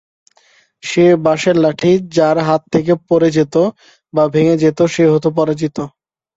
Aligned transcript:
সে 0.83 1.05
বাঁশের 1.25 1.55
লাঠি 1.57 1.91
যার 2.15 2.37
হাত 2.47 2.61
থেকে 2.73 2.93
পরে 3.09 3.29
যেত 3.37 3.55
বা 4.13 4.23
ভেঙে 4.33 4.55
যেত 4.57 4.79
সে 4.93 5.03
হত 5.13 5.25
পরাজিত। 5.37 5.77